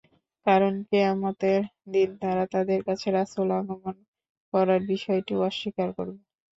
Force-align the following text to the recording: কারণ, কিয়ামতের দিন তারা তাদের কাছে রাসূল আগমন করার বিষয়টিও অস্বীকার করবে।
কারণ, 0.45 0.73
কিয়ামতের 0.89 1.61
দিন 1.93 2.09
তারা 2.21 2.43
তাদের 2.53 2.79
কাছে 2.87 3.07
রাসূল 3.11 3.47
আগমন 3.59 3.95
করার 4.53 4.81
বিষয়টিও 4.91 5.45
অস্বীকার 5.49 5.89
করবে। 5.97 6.21